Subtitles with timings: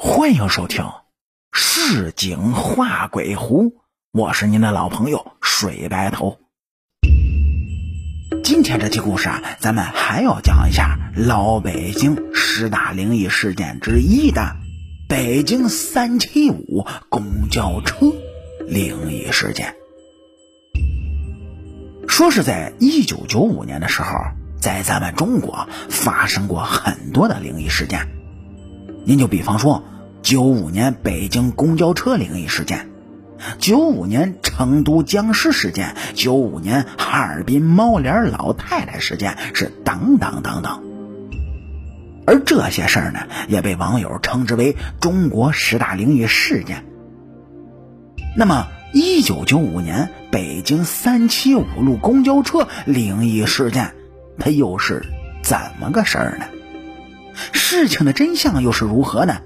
[0.00, 0.84] 欢迎收听
[1.50, 3.64] 《市井画鬼狐》，
[4.12, 6.38] 我是您的老朋友水白头。
[8.44, 14.54] 今天这期故事啊，咱们还要讲一下老北京十大灵异事件之一的
[15.08, 18.06] 北京三七五公交车
[18.68, 19.74] 灵异事件。
[22.06, 24.14] 说是在一九九五年的时候，
[24.60, 28.08] 在咱们中国发生过很多的灵异事件。
[29.08, 29.84] 您就比方说，
[30.20, 32.90] 九五年北京公交车灵异事件，
[33.58, 40.84] 九五年成都僵尸事件，九五年哈尔滨猫脸老太太事件，是等等等等。
[42.26, 46.84] 而这些事儿呢，也被网友称之为中国十大灵异事件。
[48.36, 53.94] 那么，一九九五年北京三七五路公交车灵异事件，
[54.38, 55.02] 它又是
[55.42, 56.44] 怎么个事儿呢？
[57.52, 59.38] 事情的真相又是如何呢？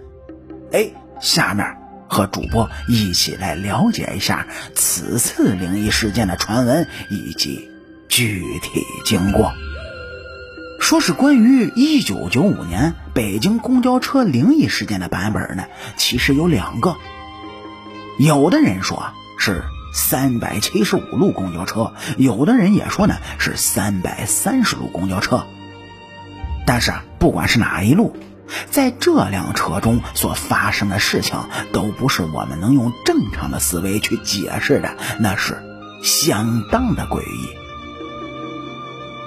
[0.73, 1.77] 哎，下面
[2.09, 7.69] 和主播一起来了解一下此次灵异事件的传闻以及
[8.09, 9.53] 具体经过。
[10.81, 15.65] 说是关于一九九五年北京公交车灵异事件的版本呢，
[15.97, 16.97] 其实有两个。
[18.19, 19.05] 有的人说
[19.39, 19.63] 是
[19.95, 25.47] 三百七十五路公交车，有的人也说呢是三百三十路公交车。
[26.65, 28.17] 但是，不管是哪一路，
[28.71, 31.39] 在这辆车中所发生的事情，
[31.73, 35.57] 都不是我们能用正常的思维去解释的，那是
[36.03, 37.49] 相当的诡异。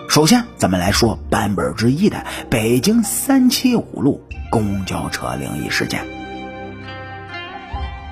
[0.08, 6.06] 首先，咱们来说版本之一的北京三七五路公交车灵异事件。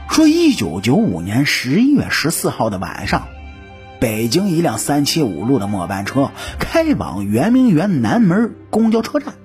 [0.09, 3.27] 说，一九九五年十一月十四号的晚上。
[4.03, 9.35] 北京一辆三七五路的末班车开往圆明园南门公交车站，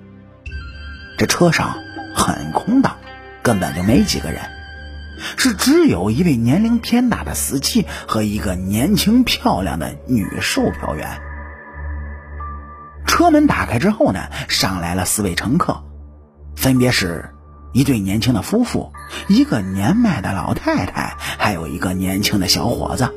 [1.17, 1.77] 这车上
[2.13, 2.97] 很空荡，
[3.41, 4.41] 根本就没几个人，
[5.37, 11.07] 是只有一位年龄偏大的司机和一个年轻漂亮的女售票员。
[13.07, 15.81] 车门打开之后呢，上来了四位乘客，
[16.57, 17.29] 分别是
[17.71, 18.91] 一对年轻的夫妇、
[19.29, 23.09] 一个年迈的老太太，还有一个年轻的小伙子。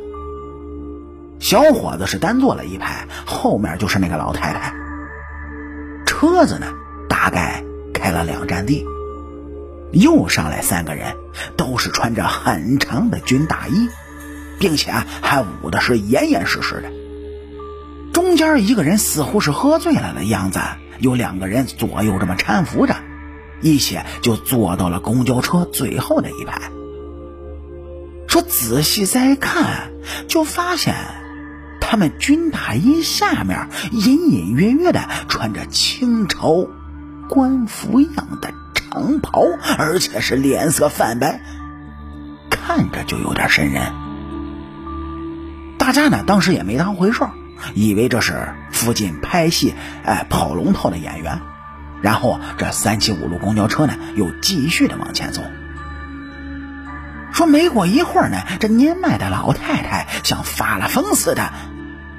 [1.53, 4.75] 小伙子是单坐了一排，后面就是那个老太太。
[6.07, 6.69] 车子呢，
[7.11, 8.87] 大概开了两站地。
[9.93, 11.15] 又上来三个人，
[11.59, 13.91] 都是穿着很长的军大衣，
[14.59, 16.91] 并且还捂的是严严实实的。
[18.15, 20.59] 中间一个人似乎是喝醉了的样子，
[21.01, 22.97] 有两个人左右这么搀扶着，
[23.61, 26.73] 一起就坐到了公交车最后的一排。
[28.27, 29.91] 说仔细再看，
[30.29, 30.95] 就发现。
[31.93, 36.67] 他们军大衣下面隐隐约约的穿着清朝
[37.29, 39.43] 官服样的长袍，
[39.77, 41.43] 而且是脸色泛白，
[42.49, 43.93] 看着就有点瘆人。
[45.77, 47.29] 大家呢当时也没当回事
[47.75, 51.43] 以为这是附近拍戏哎跑龙套的演员。
[52.01, 55.43] 然后这三七五路公交车呢又继续的往前走。
[57.35, 61.53] 说没过一会儿呢，这年迈的老太太像发了疯似的。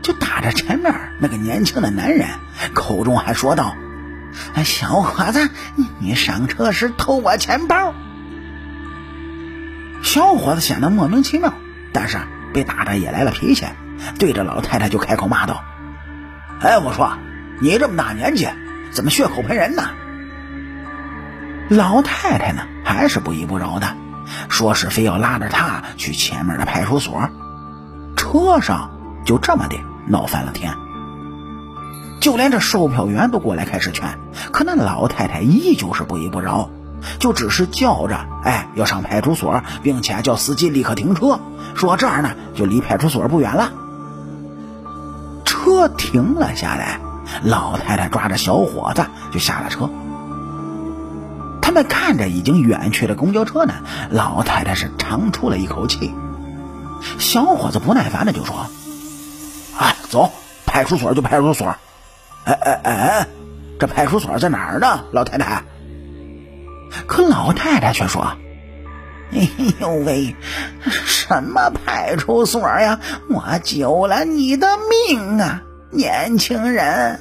[0.03, 2.27] 就打着前面那个年轻的男人，
[2.73, 3.75] 口中还说道
[4.63, 5.49] ：“小伙子，
[5.99, 7.93] 你上车时偷我钱包。”
[10.03, 11.53] 小伙子显得莫名其妙，
[11.93, 12.19] 但是
[12.53, 13.65] 被打的也来了脾气，
[14.19, 15.63] 对着老太太就开口骂道
[16.59, 17.17] ：“哎，我说
[17.61, 18.49] 你这么大年纪，
[18.91, 19.89] 怎么血口喷人呢？”
[21.69, 23.95] 老太太呢，还是不依不饶的，
[24.49, 27.29] 说是非要拉着他去前面的派出所。
[28.17, 28.91] 车上
[29.25, 29.77] 就这么的。
[30.07, 30.75] 闹翻了天，
[32.19, 34.19] 就连这售票员都过来开始劝，
[34.51, 36.69] 可那老太太依旧是不依不饶，
[37.19, 41.39] 就只是叫着：“哎，要上派出所，并且叫司机立刻停车，
[41.75, 43.71] 说这儿呢就离派出所不远了。”
[45.45, 46.99] 车停了下来，
[47.43, 49.89] 老太太抓着小伙子就下了车。
[51.61, 53.73] 他们看着已经远去的公交车呢，
[54.09, 56.13] 老太太是长出了一口气。
[57.17, 58.67] 小伙子不耐烦的就说。
[60.13, 60.31] 走，
[60.65, 61.75] 派出所就派出所。
[62.45, 63.27] 哎哎哎，
[63.79, 65.63] 这派出所在哪儿呢，老太太？
[67.07, 68.21] 可老太太却说
[69.33, 69.49] ：“哎
[69.79, 70.35] 呦喂，
[70.83, 72.99] 什么派出所呀？
[73.29, 74.67] 我救了你的
[75.07, 77.19] 命啊，年轻人！”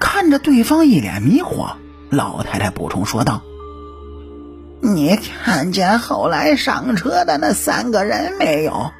[0.00, 1.72] 看着对方一脸迷惑，
[2.10, 3.42] 老太太补充说道
[4.82, 8.90] ：“你看见后来上车的那三个人没有？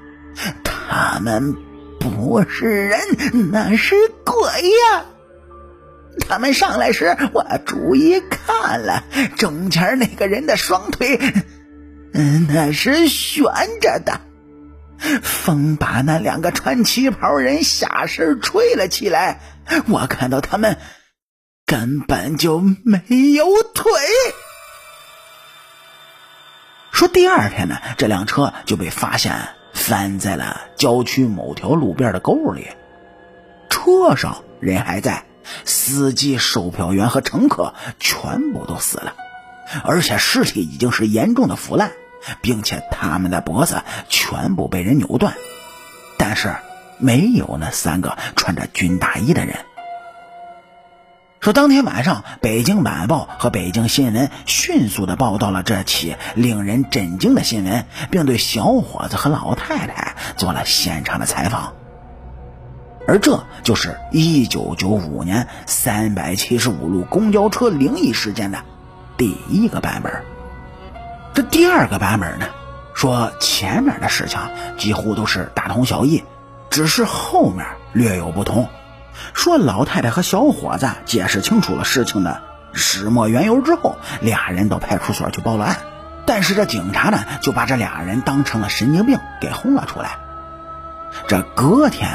[0.62, 1.56] 他们……”
[2.16, 3.00] 不是人，
[3.52, 3.94] 那是
[4.24, 5.04] 鬼呀！
[6.28, 9.04] 他们上来时，我注意看了，
[9.36, 11.18] 中间那个人的双腿，
[12.48, 13.44] 那是悬
[13.80, 14.20] 着的。
[15.22, 19.40] 风把那两个穿旗袍人下身吹了起来，
[19.86, 20.76] 我看到他们
[21.64, 23.92] 根本就没有腿。
[26.90, 32.66] 说第二天呢，这辆车就被发现翻在了郊区某条路边的沟里，
[33.70, 35.24] 车上人还在。
[35.64, 39.14] 司机、售票员和乘客全部都死了，
[39.82, 41.92] 而且尸体已经是严重的腐烂，
[42.42, 45.32] 并且他们的脖子全部被人扭断，
[46.18, 46.54] 但是
[46.98, 49.56] 没有那三个穿着军大衣的人。
[51.48, 61.72] 说当天晚上，《北京晚报》和《北京新闻》迅速的报道了这起令人震惊的新闻，并对小伙子和老太太做了现场的采访。
[63.06, 68.58] 而这就是一九九五年三百七十五路公交车灵异事件的
[69.16, 70.22] 第一个版本。
[71.32, 72.44] 这第二个版本呢，
[72.92, 74.38] 说前面的事情
[74.76, 76.22] 几乎都是大同小异，
[76.68, 78.68] 只是后面略有不同。
[79.34, 82.40] 说老太太和小伙子解释清楚了事情的
[82.72, 85.76] 始末缘由之后，俩人到派出所去报了案。
[86.26, 90.18] 但是这警察呢，就把这俩人当成了神经病给轰了出来。
[91.26, 92.08] 这隔天。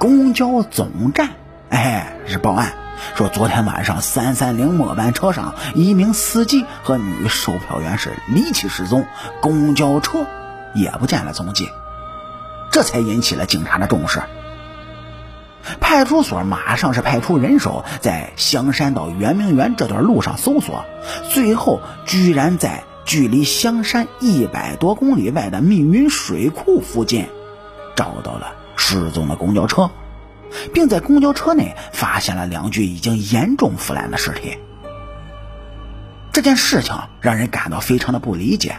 [0.00, 1.28] 公交总站，
[1.68, 2.72] 哎，是报案
[3.14, 9.04] 说昨天晚上三三零末班车上一名司机和女售票员是离奇失踪，
[9.42, 10.24] 公交车
[10.74, 11.68] 也不见了踪迹，
[12.70, 14.22] 这才引起了警察的重视。
[15.80, 20.84] 派出所马上是派出人手在香山到圆明园这段路上搜索，
[21.30, 27.26] 最后居然在距离香山一百多公里外的密云水库附近
[27.96, 28.54] 找到了。
[28.82, 29.90] 失踪的公交车，
[30.72, 34.56] 并在公交车内发现了两具已经严重腐烂的尸体。
[36.32, 38.76] 这件事情让人感到非常的不理解。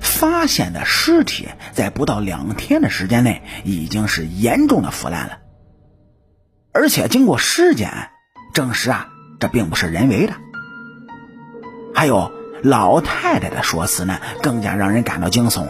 [0.00, 5.38] 发现的尸体在不到两天的时间内已经是严重的腐烂了，
[6.76, 8.10] 而且经过尸检
[8.52, 9.08] 证实啊，
[9.40, 10.34] 这并不是人为的。
[11.94, 12.30] 还有
[12.62, 15.68] 老太太的说辞呢，更加让人感到惊悚。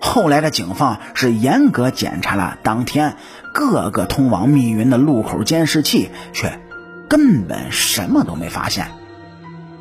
[0.00, 3.16] 后来的警方是严格检查了当天
[3.52, 6.58] 各个通往密云的路口监视器，却
[7.06, 8.86] 根本什么都没发现。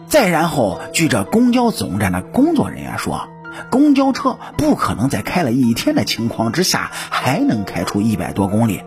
[0.10, 3.30] 再然后，据这公交总站的工作人员说，
[3.72, 8.82] 公交车不可能在开了一天的情况之下还能开出一百多公里，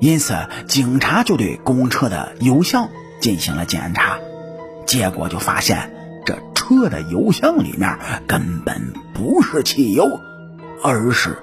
[0.00, 0.36] 因此
[0.68, 2.90] 警察就对公车的油箱
[3.20, 4.18] 进行了检查，
[4.86, 5.92] 结果就发现
[6.24, 10.20] 这车的油箱里面根本不是汽油。
[10.82, 11.42] 而是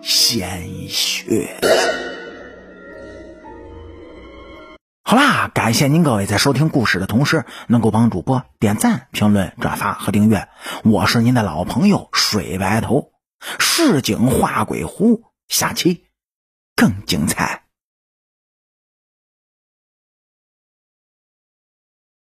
[0.00, 1.58] 鲜血。
[5.02, 10.48] 好啦，感谢您各位在收听故事的同时，能够帮主播点赞、评论、转发和订阅。
[10.84, 13.10] 我是您的老朋友水白头，
[13.58, 16.04] 市井画鬼狐，下期
[16.76, 17.64] 更精彩。